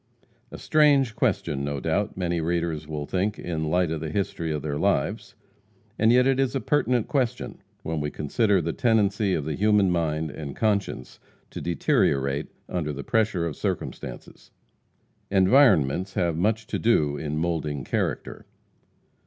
[0.49, 4.51] A strange question, no doubt, many readers will think, in the light of the history
[4.51, 5.35] of their lives.
[5.99, 9.91] And yet it is a pertinent question, when we consider the tendency of the human
[9.91, 11.19] mind and conscience
[11.51, 14.49] to deteriorate under the pressure of circumstances.
[15.29, 18.47] Environments have much to do in molding character.